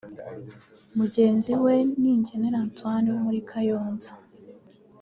Mugenzi 0.97 1.51
we 1.63 1.75
Ningenera 2.01 2.57
Antoine 2.65 3.07
wo 3.13 3.19
muri 3.25 3.39
Kayonza 3.49 4.11